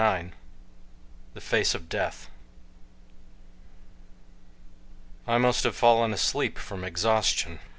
IX 0.01 0.31
THE 1.35 1.41
FACE 1.41 1.75
OF 1.75 1.87
DEATH 1.87 2.27
I 5.27 5.37
MUST 5.37 5.63
HAVE 5.63 5.75
FALLEN 5.75 6.11
ASLEEP 6.11 6.57
FROM 6.57 6.83
EXHAUSTION. 6.83 7.59